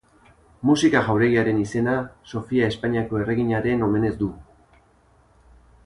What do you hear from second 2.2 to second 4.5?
Sofia Espainiako erreginaren omenez du.